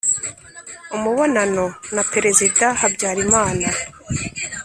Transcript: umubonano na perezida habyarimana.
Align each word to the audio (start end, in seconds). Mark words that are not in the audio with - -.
umubonano 0.95 1.63
na 1.95 2.03
perezida 2.13 2.65
habyarimana. 2.81 3.67